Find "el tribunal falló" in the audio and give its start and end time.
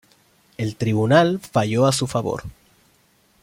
0.57-1.85